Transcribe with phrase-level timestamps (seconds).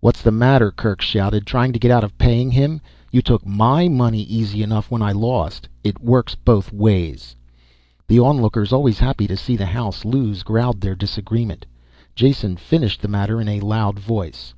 [0.00, 2.80] "What's the matter," Kerk shouted, "trying to get out of paying him?
[3.12, 7.36] You took my money easy enough when I lost it works both ways!"
[8.08, 11.66] The onlookers, always happy to see the house lose, growled their disagreement.
[12.16, 14.54] Jason finished the matter in a loud voice.